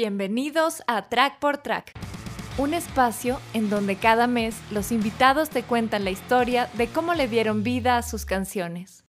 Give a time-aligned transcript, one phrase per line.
[0.00, 1.92] Bienvenidos a Track por Track,
[2.56, 7.26] un espacio en donde cada mes los invitados te cuentan la historia de cómo le
[7.26, 9.04] dieron vida a sus canciones.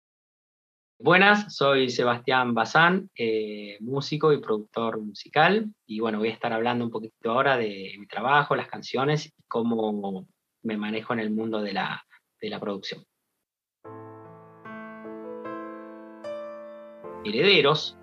[1.01, 6.85] Buenas, soy Sebastián Bazán, eh, músico y productor musical, y bueno, voy a estar hablando
[6.85, 10.27] un poquito ahora de mi trabajo, las canciones y cómo
[10.63, 12.05] me manejo en el mundo de la,
[12.43, 13.03] de la producción.
[17.25, 17.97] Herederos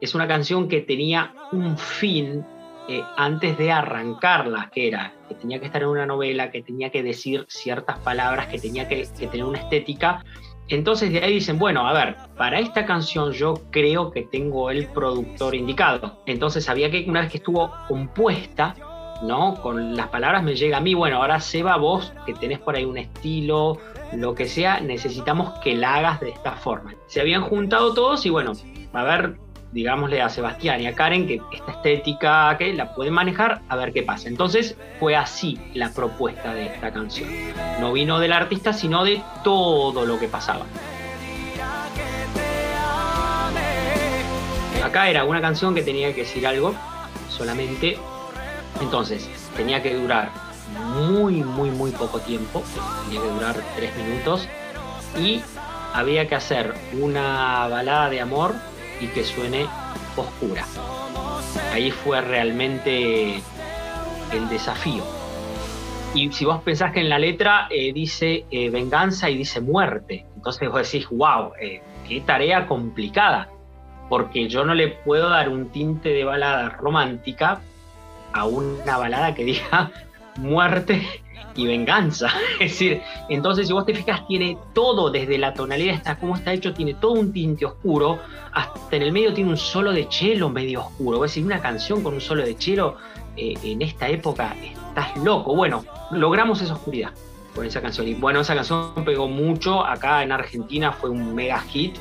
[0.00, 2.44] es una canción que tenía un fin
[2.88, 6.90] eh, antes de arrancarla, que era que tenía que estar en una novela, que tenía
[6.90, 10.24] que decir ciertas palabras, que tenía que, tener una estética.
[10.68, 14.86] Entonces de ahí dicen, bueno, a ver, para esta canción yo creo que tengo el
[14.86, 16.22] productor indicado.
[16.26, 18.74] Entonces había que, una vez que estuvo compuesta,
[19.22, 19.54] ¿no?
[19.62, 22.84] Con las palabras me llega a mí, bueno, ahora Seba, vos que tenés por ahí
[22.84, 23.78] un estilo,
[24.12, 26.94] lo que sea, necesitamos que la hagas de esta forma.
[27.06, 28.52] Se habían juntado todos y bueno,
[28.92, 29.38] a ver,
[29.76, 33.92] digámosle a Sebastián y a Karen que esta estética que la pueden manejar, a ver
[33.92, 34.26] qué pasa.
[34.26, 37.28] Entonces fue así la propuesta de esta canción.
[37.78, 40.64] No vino del artista, sino de todo lo que pasaba.
[44.82, 46.74] Acá era una canción que tenía que decir algo
[47.28, 47.98] solamente.
[48.80, 50.30] Entonces, tenía que durar
[50.94, 52.62] muy, muy, muy poco tiempo.
[53.04, 54.48] Tenía que durar tres minutos.
[55.20, 55.42] Y
[55.92, 58.54] había que hacer una balada de amor
[59.00, 59.66] y que suene
[60.16, 60.64] oscura.
[61.72, 63.40] Ahí fue realmente
[64.32, 65.04] el desafío.
[66.14, 70.24] Y si vos pensás que en la letra eh, dice eh, venganza y dice muerte,
[70.34, 73.50] entonces vos decís, wow, eh, qué tarea complicada,
[74.08, 77.60] porque yo no le puedo dar un tinte de balada romántica
[78.32, 79.90] a una balada que diga
[80.38, 81.06] muerte
[81.56, 82.28] y venganza.
[82.60, 86.52] Es decir, entonces si vos te fijas, tiene todo desde la tonalidad, está cómo está
[86.52, 88.18] hecho, tiene todo un tinte oscuro,
[88.52, 91.24] hasta en el medio tiene un solo de chelo medio oscuro.
[91.24, 92.96] Es decir, una canción con un solo de chelo
[93.36, 95.54] eh, en esta época, estás loco.
[95.54, 97.10] Bueno, logramos esa oscuridad
[97.54, 98.06] con esa canción.
[98.06, 101.96] Y bueno, esa canción pegó mucho, acá en Argentina fue un mega hit.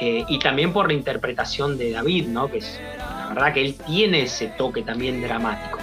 [0.00, 2.50] Eh, y también por la interpretación de David, ¿no?
[2.50, 5.78] Que es la verdad que él tiene ese toque también dramático.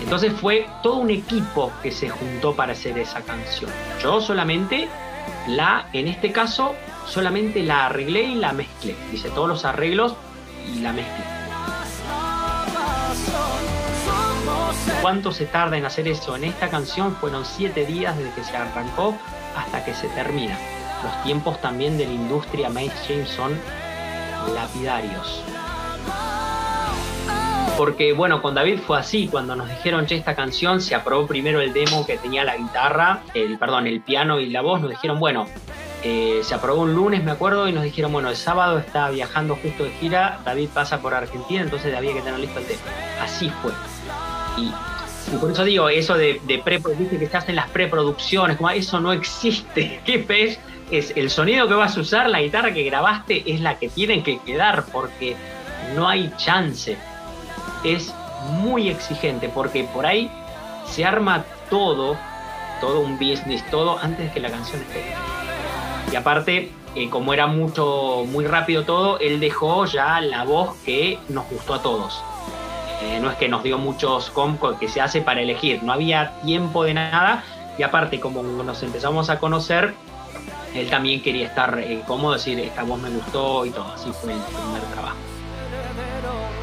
[0.00, 3.70] Entonces fue todo un equipo que se juntó para hacer esa canción.
[4.02, 4.88] Yo solamente
[5.46, 6.74] la, en este caso,
[7.06, 8.96] solamente la arreglé y la mezclé.
[9.12, 10.14] Hice todos los arreglos
[10.66, 11.24] y la mezclé.
[15.02, 16.36] ¿Cuánto se tarda en hacer eso?
[16.36, 19.16] En esta canción fueron siete días desde que se arrancó
[19.56, 20.58] hasta que se termina.
[21.02, 23.52] Los tiempos también de la industria mainstream son
[24.54, 25.42] lapidarios
[27.78, 31.60] porque bueno, con David fue así, cuando nos dijeron, che, esta canción se aprobó primero
[31.60, 35.20] el demo que tenía la guitarra, el, perdón, el piano y la voz, nos dijeron,
[35.20, 35.46] bueno,
[36.02, 39.56] eh, se aprobó un lunes, me acuerdo, y nos dijeron, bueno, el sábado está viajando
[39.62, 42.80] justo de gira, David pasa por Argentina, entonces había que tener listo el tema.
[43.22, 43.70] Así fue.
[44.56, 44.72] Y,
[45.36, 50.00] por eso digo, eso de, de que se hacen las preproducciones, como eso no existe.
[50.04, 50.58] ¿Qué ves?
[50.90, 54.24] Es el sonido que vas a usar, la guitarra que grabaste es la que tienen
[54.24, 55.36] que quedar, porque
[55.94, 56.98] no hay chance
[57.84, 58.14] es
[58.62, 60.30] muy exigente porque por ahí
[60.86, 62.16] se arma todo,
[62.80, 65.04] todo un business, todo antes que la canción esté.
[66.10, 71.18] Y aparte, eh, como era mucho, muy rápido todo, él dejó ya la voz que
[71.28, 72.22] nos gustó a todos.
[73.02, 76.40] Eh, no es que nos dio muchos comp que se hace para elegir, no había
[76.40, 77.44] tiempo de nada.
[77.78, 79.94] Y aparte, como nos empezamos a conocer,
[80.74, 83.92] él también quería estar eh, cómodo, decir, esta voz me gustó y todo.
[83.92, 85.16] Así fue el primer trabajo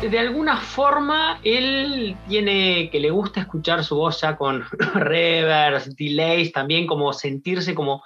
[0.09, 6.51] de alguna forma él tiene que le gusta escuchar su voz ya con reverbs, delays,
[6.51, 8.03] también como sentirse como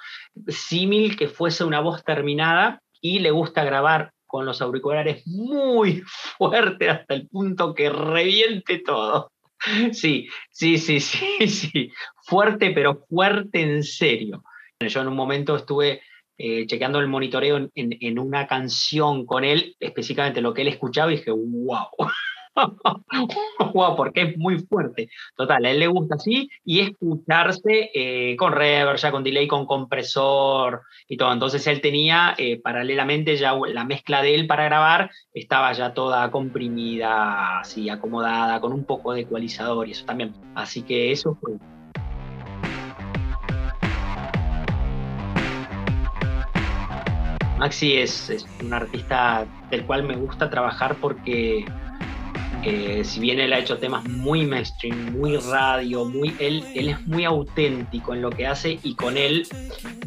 [0.47, 6.03] símil que fuese una voz terminada y le gusta grabar con los auriculares muy
[6.37, 9.31] fuerte hasta el punto que reviente todo.
[9.91, 11.91] Sí, sí, sí, sí, sí.
[12.23, 14.43] Fuerte, pero fuerte en serio.
[14.79, 16.01] Yo en un momento estuve
[16.41, 21.17] eh, chequeando el monitoreo en, una canción con él, específicamente lo que él escuchaba, y
[21.17, 21.88] dije, wow.
[23.73, 25.09] wow, porque es muy fuerte.
[25.35, 29.66] Total, a él le gusta así y escucharse eh, con reverb, ya con delay, con
[29.66, 31.34] compresor y todo.
[31.34, 36.31] Entonces él tenía eh, paralelamente ya la mezcla de él para grabar, estaba ya toda
[36.31, 40.34] comprimida, así acomodada, con un poco de ecualizador y eso también.
[40.55, 41.58] Así que eso fue
[47.59, 51.66] Maxi es, un artista del cual me gusta trabajar porque
[52.64, 57.06] eh, si bien él ha hecho temas muy mainstream, muy radio, muy, él, él es
[57.06, 59.46] muy auténtico en lo que hace y con él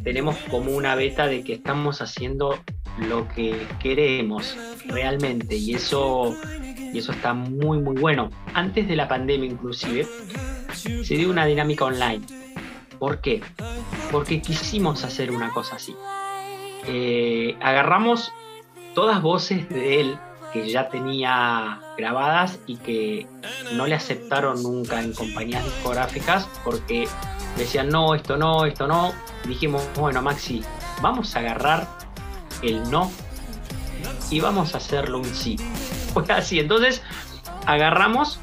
[0.03, 2.59] tenemos como una beta de que estamos haciendo
[3.07, 4.57] lo que queremos
[4.87, 6.35] realmente y eso
[6.91, 8.31] y eso está muy muy bueno.
[8.55, 10.07] Antes de la pandemia inclusive,
[10.73, 12.23] se dio una dinámica online.
[12.99, 13.43] ¿Por qué?
[14.11, 15.95] Porque quisimos hacer una cosa así.
[16.87, 18.33] Eh, agarramos
[18.95, 20.19] todas voces de él
[20.53, 23.27] que ya tenía grabadas y que
[23.75, 27.09] no le aceptaron nunca en compañías discográficas porque
[27.57, 29.13] decían no, esto no, esto no.
[29.47, 30.63] Dijimos, bueno, Maxi,
[31.01, 31.89] vamos a agarrar
[32.63, 33.11] el no
[34.31, 35.57] y vamos a hacerlo un sí.
[36.15, 37.03] Fue así, entonces
[37.67, 38.39] agarramos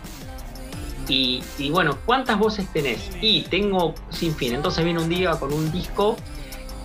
[1.08, 3.10] y, y, bueno, ¿cuántas voces tenés?
[3.20, 4.54] Y tengo sin fin.
[4.54, 6.16] Entonces viene un día con un disco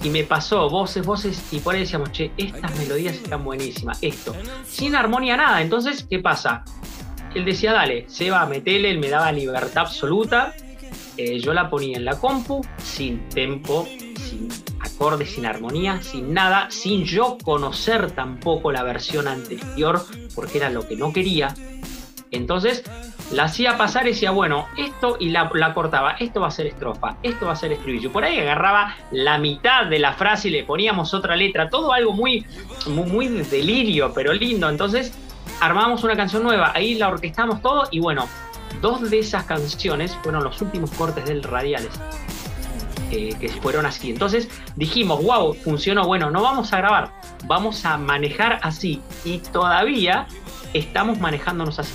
[0.04, 4.36] y me pasó voces, voces, y por ahí decíamos, che, estas melodías están buenísimas, esto,
[4.66, 5.62] sin armonía nada.
[5.62, 6.62] Entonces, ¿qué pasa?
[7.34, 10.54] Él decía, dale, se va, metele, él me daba libertad absoluta.
[11.16, 14.48] Eh, yo la ponía en la compu, sin tempo, sin
[14.80, 20.04] acordes, sin armonía, sin nada, sin yo conocer tampoco la versión anterior,
[20.34, 21.54] porque era lo que no quería.
[22.30, 22.84] Entonces,
[23.34, 27.16] la hacía pasar y decía, bueno, esto y la, cortaba, esto va a ser estrofa,
[27.22, 28.12] esto va a ser estribillo.
[28.12, 32.12] Por ahí agarraba la mitad de la frase y le poníamos otra letra, todo algo
[32.12, 32.46] muy,
[32.86, 34.68] muy, muy delirio, pero lindo.
[34.68, 35.12] Entonces
[35.60, 38.28] armábamos una canción nueva, ahí la orquestamos todo y bueno,
[38.80, 41.90] dos de esas canciones fueron los últimos cortes del Radiales.
[43.10, 44.10] Eh, que fueron así.
[44.10, 47.12] Entonces dijimos, wow, funcionó, bueno, no vamos a grabar,
[47.44, 49.00] vamos a manejar así.
[49.24, 50.26] Y todavía
[50.72, 51.92] estamos manejándonos así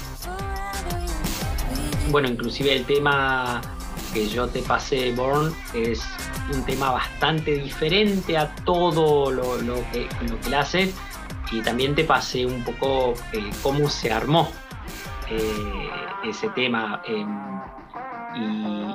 [2.11, 3.61] bueno, inclusive el tema
[4.13, 6.01] que yo te pasé, Born, es
[6.53, 9.57] un tema bastante diferente a todo lo,
[9.91, 10.93] que, lo que le hace.
[11.51, 14.49] Y también te pasé un poco eh, cómo se armó
[15.29, 15.89] eh,
[16.23, 17.01] ese tema.
[17.07, 17.59] Em,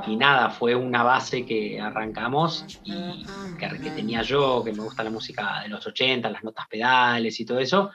[0.07, 3.27] y, nada, fue una base que arrancamos y
[3.59, 7.41] que, que tenía yo, que me gusta la música de los 80, las notas pedales
[7.41, 7.91] y todo eso.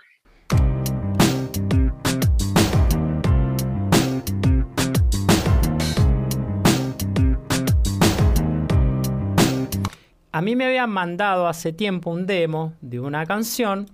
[10.31, 13.87] A mí me habían mandado hace tiempo un demo de una canción,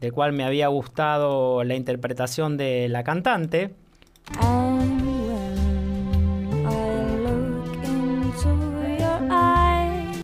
[0.00, 3.74] de cual me había gustado la interpretación de la cantante.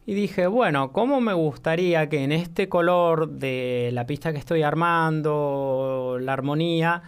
[0.08, 4.62] Y dije, bueno, ¿cómo me gustaría que en este color de la pista que estoy
[4.62, 7.02] armando, la armonía,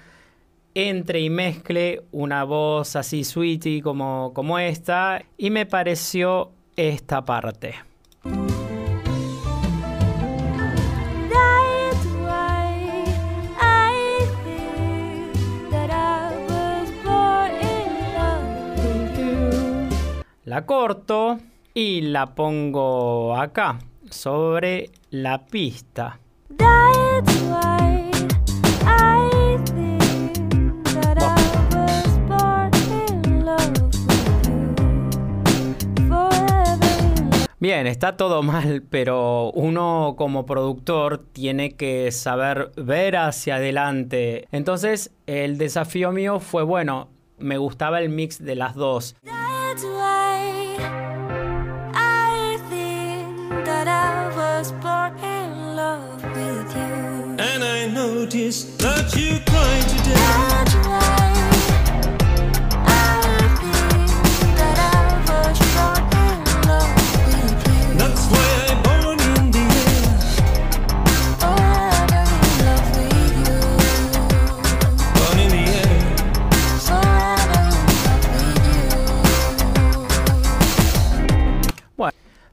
[0.75, 5.23] entre y mezcle una voz así sweetie como, como esta?
[5.37, 7.77] Y me pareció esta parte.
[20.49, 21.39] La corto
[21.75, 26.21] y la pongo acá, sobre la pista.
[37.61, 44.49] Bien, está todo mal, pero uno como productor tiene que saber ver hacia adelante.
[44.51, 49.15] Entonces, el desafío mío fue, bueno, me gustaba el mix de las dos.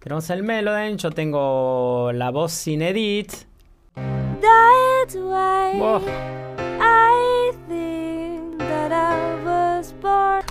[0.06, 3.34] Tenemos el Melody, yo tengo la voz sin edit.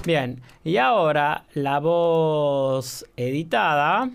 [0.05, 4.11] Bien, y ahora la voz editada.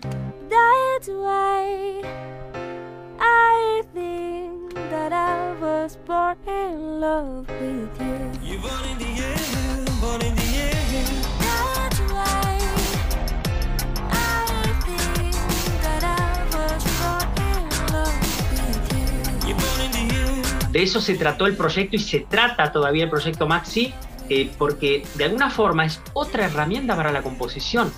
[20.70, 23.92] De eso se trató el proyecto y se trata todavía el proyecto Maxi,
[24.30, 27.92] eh, porque de alguna forma es otra herramienta para la composición,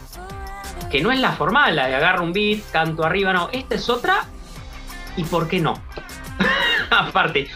[0.91, 3.91] que no es la formal, la de agarro un beat, canto arriba, no, esta es
[3.91, 4.25] otra,
[5.17, 5.75] y por qué no.
[6.91, 7.49] Aparte,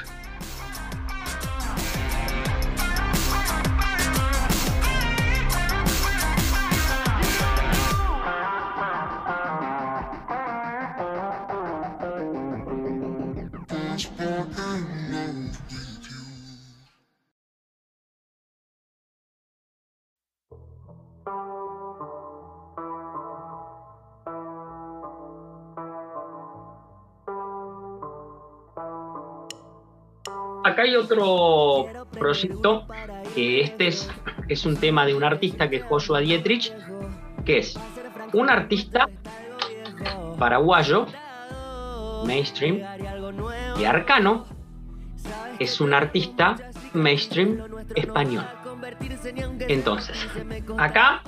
[33.35, 34.11] que este es,
[34.49, 36.73] es un tema de un artista que es Joshua Dietrich,
[37.45, 37.79] que es
[38.33, 39.09] un artista
[40.39, 41.07] paraguayo,
[42.27, 42.81] mainstream,
[43.79, 44.47] y Arcano
[45.59, 46.57] es un artista
[46.93, 47.63] mainstream
[47.95, 48.45] español.
[49.69, 50.29] Entonces,
[50.77, 51.23] acá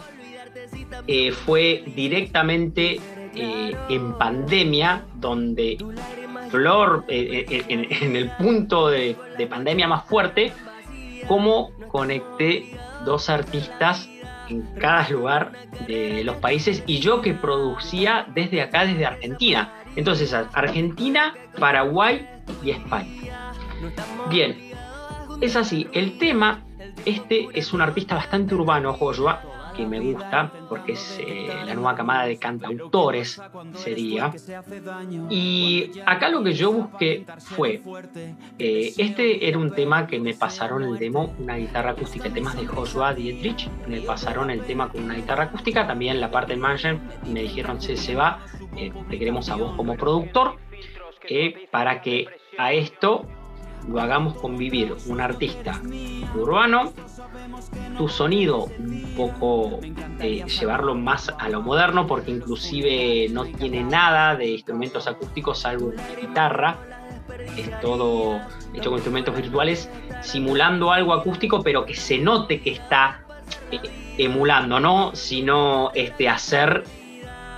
[1.06, 3.00] eh, fue directamente
[3.34, 5.78] eh, en pandemia donde
[6.50, 9.16] Flor, eh, en, el punto de
[9.48, 10.52] pandemia más fuerte,
[11.28, 14.08] cómo conecté dos artistas
[14.48, 15.52] en cada lugar
[15.86, 19.72] de los países y yo que producía desde acá, desde Argentina.
[19.94, 22.26] Entonces, Argentina, Paraguay
[22.62, 23.52] y España.
[24.30, 24.56] Bien,
[25.40, 25.86] es así.
[25.92, 26.64] El tema,
[27.04, 29.42] este es un artista bastante urbano, Joshua,
[29.78, 33.40] que me gusta, porque es eh, la nueva camada de cantautores,
[33.74, 34.32] sería.
[35.30, 37.80] Y acá lo que yo busqué fue,
[38.58, 42.66] eh, este era un tema que me pasaron el demo, una guitarra acústica, temas de
[42.66, 47.00] Joshua Dietrich, me pasaron el tema con una guitarra acústica, también la parte de management,
[47.24, 48.40] y me dijeron, se, se va,
[48.76, 50.56] eh, te queremos a vos como productor,
[51.70, 52.26] para que
[52.58, 53.26] a esto
[53.88, 55.80] lo hagamos convivir un artista
[56.34, 56.92] urbano,
[57.96, 59.80] tu sonido un poco
[60.20, 65.92] eh, llevarlo más a lo moderno porque inclusive no tiene nada de instrumentos acústicos salvo
[66.20, 66.76] guitarra,
[67.56, 68.40] es todo
[68.74, 69.90] hecho con instrumentos virtuales
[70.22, 73.22] simulando algo acústico pero que se note que está
[73.70, 73.80] eh,
[74.18, 76.84] emulando, no sino este, hacer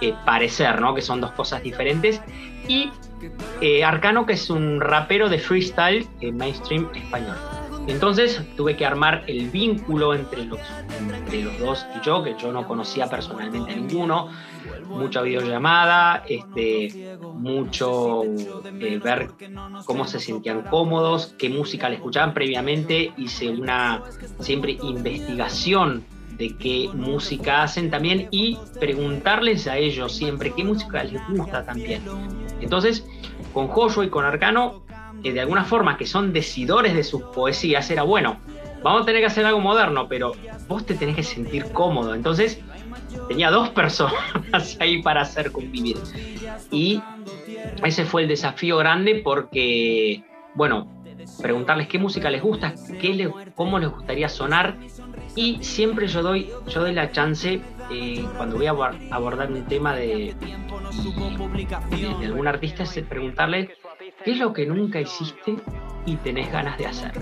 [0.00, 0.94] eh, parecer, ¿no?
[0.94, 2.20] que son dos cosas diferentes
[2.68, 2.90] y
[3.60, 7.36] eh, Arcano, que es un rapero de freestyle eh, mainstream español.
[7.86, 10.60] Entonces tuve que armar el vínculo entre los,
[10.98, 14.28] entre los dos y yo, que yo no conocía personalmente a ninguno.
[14.88, 19.30] Mucha videollamada, este, mucho eh, ver
[19.86, 23.12] cómo se sentían cómodos, qué música le escuchaban previamente.
[23.16, 24.02] Hice una
[24.40, 26.04] siempre investigación
[26.40, 32.02] de qué música hacen también y preguntarles a ellos siempre qué música les gusta también.
[32.60, 33.06] Entonces,
[33.52, 34.82] con Joshua y con Arcano,
[35.22, 38.40] eh, de alguna forma, que son decidores de sus poesías, era bueno,
[38.82, 40.32] vamos a tener que hacer algo moderno, pero
[40.68, 42.14] vos te tenés que sentir cómodo.
[42.14, 42.60] Entonces,
[43.28, 45.96] tenía dos personas ahí para hacer convivir.
[46.70, 47.02] Y
[47.84, 50.22] ese fue el desafío grande porque,
[50.54, 50.88] bueno,
[51.40, 54.76] preguntarles qué música les gusta, qué cómo les gustaría sonar
[55.36, 58.74] y siempre yo doy, yo doy la chance eh, cuando voy a
[59.10, 60.34] abordar un tema de,
[60.90, 63.70] de, algún artista es preguntarle
[64.24, 65.56] qué es lo que nunca hiciste
[66.06, 67.12] y tenés ganas de hacer.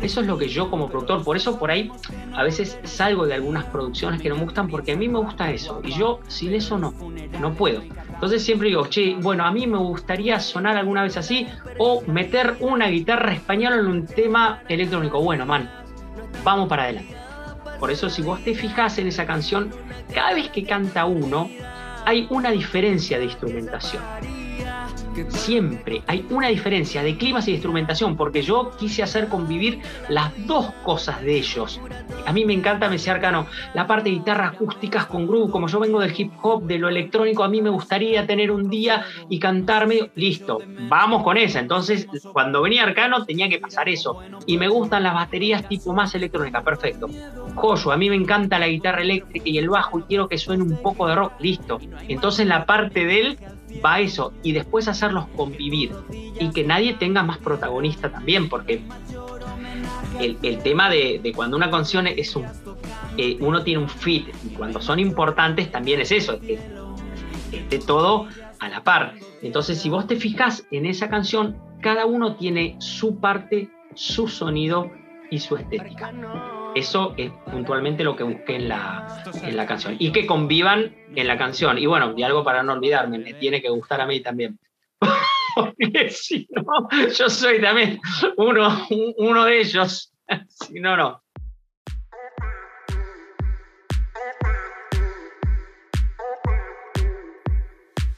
[0.00, 1.90] Eso es lo que yo como productor, por eso por ahí
[2.34, 5.50] a veces salgo de algunas producciones que no me gustan porque a mí me gusta
[5.50, 6.94] eso y yo sin eso no,
[7.40, 7.82] no puedo.
[7.82, 11.46] Entonces siempre digo, che, bueno, a mí me gustaría sonar alguna vez así
[11.78, 15.20] o meter una guitarra española en un tema electrónico.
[15.20, 15.70] Bueno, man,
[16.44, 17.16] vamos para adelante.
[17.78, 19.70] Por eso si vos te fijas en esa canción,
[20.14, 21.50] cada vez que canta uno,
[22.04, 24.02] hay una diferencia de instrumentación
[25.28, 30.32] siempre hay una diferencia de climas y de instrumentación, porque yo quise hacer convivir las
[30.46, 31.80] dos cosas de ellos.
[32.24, 35.66] A mí me encanta, me decía Arcano, la parte de guitarras acústicas con groove, como
[35.68, 39.04] yo vengo del hip hop, de lo electrónico, a mí me gustaría tener un día
[39.28, 41.60] y cantarme, listo, vamos con esa.
[41.60, 44.18] Entonces, cuando venía Arcano tenía que pasar eso.
[44.46, 47.08] Y me gustan las baterías tipo más electrónica, perfecto.
[47.54, 50.62] Joyo, a mí me encanta la guitarra eléctrica y el bajo y quiero que suene
[50.62, 51.80] un poco de rock, listo.
[52.08, 53.38] Entonces la parte de él
[53.84, 55.92] va eso y después hacerlos convivir
[56.38, 58.82] y que nadie tenga más protagonista también, porque
[60.20, 62.46] el, tema de, cuando una canción es un,
[63.16, 66.58] eh, uno tiene un fit y cuando son importantes también es eso, que
[67.52, 68.26] esté todo
[68.58, 69.14] a la par.
[69.42, 74.90] Entonces, si vos te fijas en esa canción, cada uno tiene su parte, su sonido
[75.30, 76.12] y su estética.
[76.74, 79.96] Eso es puntualmente lo que busqué en la, en la canción.
[79.98, 81.76] Y que convivan en la canción.
[81.78, 84.58] Y bueno, y algo para no olvidarme, me tiene que gustar a mí también.
[85.54, 88.00] Porque si no, yo soy también
[88.36, 90.12] uno, uno de ellos.
[90.48, 91.22] si no, no.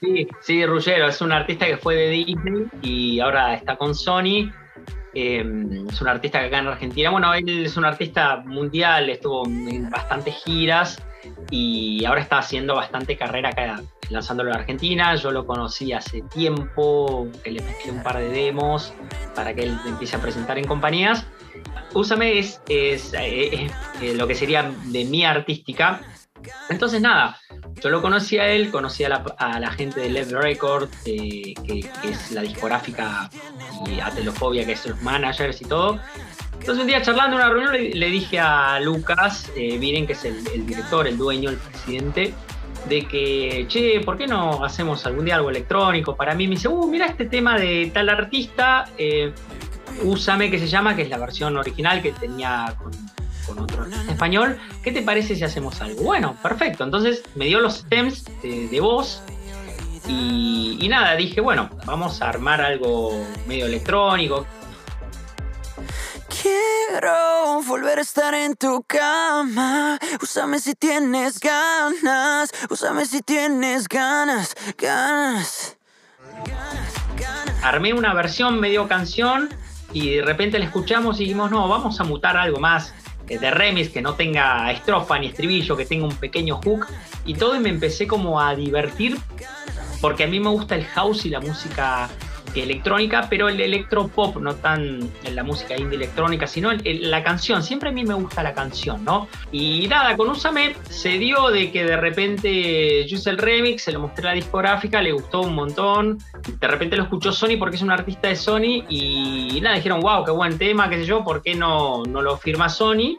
[0.00, 4.52] Sí, sí, Ruggero es un artista que fue de Disney y ahora está con Sony
[5.14, 9.46] Em, es un artista que acá en Argentina, bueno, él es un artista mundial, estuvo
[9.46, 11.00] en bastantes giras
[11.50, 13.80] y ahora está haciendo bastante carrera acá
[14.10, 15.14] lanzándolo en Argentina.
[15.16, 18.92] Yo lo conocí hace tiempo, que le mezclé un par de demos
[19.34, 21.26] para que él empiece a presentar en compañías.
[21.92, 23.68] Úsame es, es, eh,
[24.00, 26.00] eh, lo que sería de mi artística.
[26.68, 27.38] Entonces, nada,
[27.82, 31.54] yo lo conocí a él, conocí a la, gente de Left Record, que,
[32.04, 33.30] es la discográfica,
[33.86, 36.00] y a Telofobia, que es los managers y todo.
[36.52, 40.66] Entonces un día charlando en una reunión le, dije a Lucas, eh, que es el,
[40.66, 42.32] director, el dueño, el presidente,
[42.88, 46.16] de que, che, ¿por qué no hacemos algún día algo electrónico?
[46.16, 49.32] Para mí me dice, uh, mira este tema de tal artista, eh,
[50.02, 52.92] Úsame, que se llama, que es la versión original que tenía con,
[53.58, 54.58] otro español.
[54.82, 56.02] ¿Qué te parece si hacemos algo?
[56.02, 56.82] Bueno, perfecto.
[56.82, 59.22] Entonces me dio los stems de, voz
[60.08, 64.46] y, y, nada, dije, bueno, vamos a armar algo medio electrónico.
[66.44, 69.98] Quiero volver a estar en tu cama.
[70.20, 72.50] Úsame si tienes ganas.
[72.68, 75.78] Úsame si tienes ganas, ganas.
[77.62, 79.48] Armé una versión medio canción
[79.94, 82.92] y de repente la escuchamos y dijimos, no, vamos a mutar algo más
[83.26, 86.88] de remix que no tenga estrofa ni estribillo, que tenga un pequeño hook
[87.24, 89.18] y todo y me empecé como a divertir
[90.02, 92.10] porque a mí me gusta el house y la música
[92.62, 97.62] electrónica, pero el electropop, no tan la música indie electrónica, sino la canción.
[97.62, 99.28] Siempre a mí me gusta la canción, ¿no?
[99.50, 104.00] Y nada, con Usame se dio de que de repente yo el remix, se lo
[104.00, 106.18] mostré a la discográfica, le gustó un montón.
[106.60, 110.24] De repente lo escuchó Sony porque es un artista de Sony y, nada, dijeron, wow,
[110.24, 113.18] qué buen tema, qué sé yo, ¿por qué no, no lo firma Sony?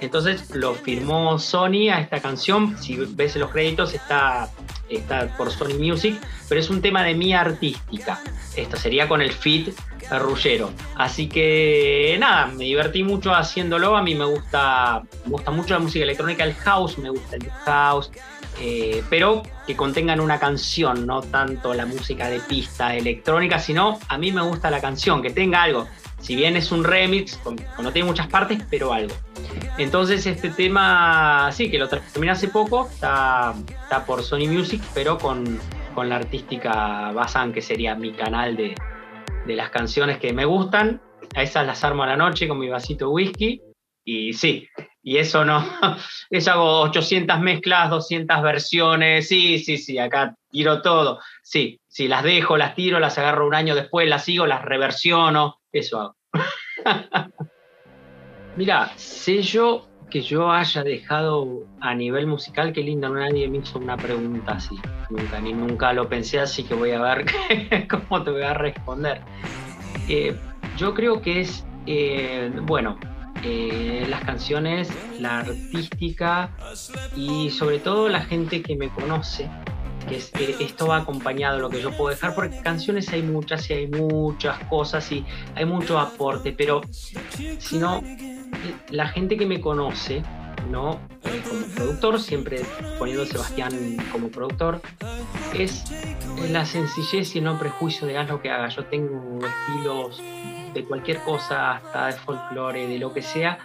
[0.00, 2.76] Entonces lo firmó Sony a esta canción.
[2.78, 4.48] Si ves los créditos, está,
[4.88, 8.20] está por Sony Music, pero es un tema de mi artística.
[8.56, 9.74] Esto sería con el fit
[10.10, 10.70] Rullero.
[10.96, 13.96] Así que nada, me divertí mucho haciéndolo.
[13.96, 17.50] A mí me gusta, me gusta mucho la música electrónica, el house, me gusta el
[17.64, 18.10] house.
[18.60, 24.18] Eh, pero que contengan una canción, no tanto la música de pista electrónica, sino a
[24.18, 25.86] mí me gusta la canción, que tenga algo.
[26.20, 27.40] Si bien es un remix,
[27.78, 29.14] no tiene muchas partes, pero algo.
[29.78, 35.16] Entonces este tema, sí, que lo terminé hace poco, está, está por Sony Music, pero
[35.18, 35.58] con,
[35.94, 38.74] con la artística Bazan, que sería mi canal de,
[39.46, 41.00] de las canciones que me gustan.
[41.34, 43.62] A esas las armo a la noche con mi vasito de whisky.
[44.04, 44.66] Y sí,
[45.02, 45.62] y eso no,
[46.30, 51.20] eso hago 800 mezclas, 200 versiones, sí, sí, sí, acá tiro todo.
[51.42, 55.60] Sí, sí, las dejo, las tiro, las agarro un año después, las sigo, las reversiono,
[55.72, 56.17] eso hago.
[58.56, 58.92] Mira,
[59.42, 64.52] yo que yo haya dejado a nivel musical, qué lindo, nadie me hizo una pregunta
[64.52, 64.76] así,
[65.10, 67.26] nunca, ni nunca lo pensé, así que voy a ver
[67.88, 69.20] cómo te voy a responder.
[70.08, 70.34] Eh,
[70.76, 72.98] yo creo que es, eh, bueno,
[73.44, 76.50] eh, las canciones, la artística
[77.14, 79.48] y sobre todo la gente que me conoce,
[80.08, 80.16] que,
[80.60, 83.86] esto va acompañado de lo que yo puedo dejar, porque canciones hay muchas y hay
[83.86, 86.80] muchas cosas y hay mucho aporte, pero
[87.58, 88.02] si no,
[88.90, 90.22] la gente que me conoce,
[90.70, 91.00] ¿no?
[91.24, 92.62] Eh, como productor, siempre
[92.98, 94.80] poniendo a Sebastián como productor,
[95.54, 95.84] es
[96.50, 98.68] la sencillez y no prejuicio de haz lo que haga.
[98.68, 100.22] Yo tengo estilos
[100.74, 103.58] de cualquier cosa, hasta de folclore, de lo que sea,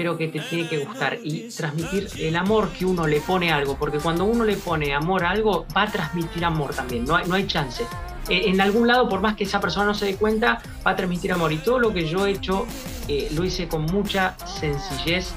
[0.00, 3.56] pero que te tiene que gustar y transmitir el amor que uno le pone a
[3.56, 7.16] algo, porque cuando uno le pone amor a algo, va a transmitir amor también, no
[7.16, 7.82] hay, no hay chance.
[8.30, 10.96] Eh, en algún lado, por más que esa persona no se dé cuenta, va a
[10.96, 11.52] transmitir amor.
[11.52, 12.66] Y todo lo que yo he hecho,
[13.08, 15.34] eh, lo hice con mucha sencillez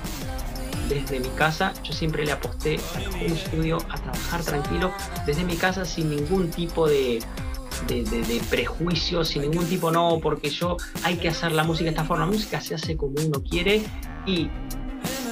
[0.87, 1.73] desde mi casa.
[1.83, 4.93] Yo siempre le aposté a un estudio, a trabajar tranquilo,
[5.25, 7.21] desde mi casa sin ningún tipo de,
[7.89, 11.89] de, de, prejuicios, sin ningún tipo, no, porque yo hay que hacer la música de
[11.89, 12.25] esta forma.
[12.25, 13.83] La música se hace como uno quiere
[14.25, 14.49] y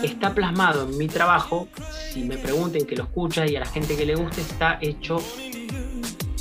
[0.04, 1.68] está plasmado en mi trabajo.
[2.12, 5.18] Si me pregunten que lo escucha y a la gente que le guste, está hecho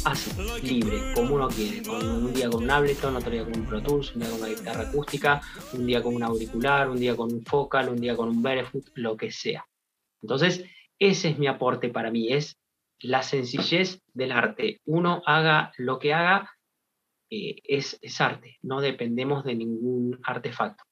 [0.05, 0.31] así,
[0.63, 1.89] libre, como uno quiere.
[1.89, 4.49] Un día con un Ableton, otro día con un Pro Tools, un día con una
[4.49, 5.41] guitarra acústica,
[5.73, 8.91] un día con un auricular, un día con un focal, un día con un barefoot,
[8.95, 9.65] lo que sea.
[10.23, 10.65] Entonces,
[10.99, 12.59] ese es mi aporte para mí, es
[13.01, 14.81] la sencillez del arte.
[14.85, 16.51] Uno haga lo que haga,
[17.31, 20.85] eh, es, es arte, no dependemos de ningún artefacto.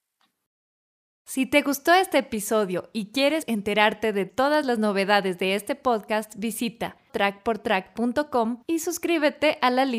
[1.29, 6.33] Si te gustó este episodio y quieres enterarte de todas las novedades de este podcast,
[6.39, 9.99] visita trackportrack.com y suscríbete a la lista